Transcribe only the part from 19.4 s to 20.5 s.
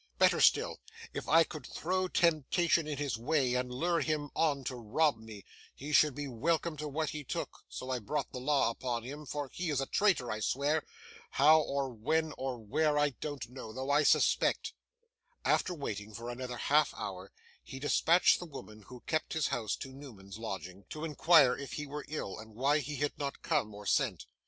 house to Newman's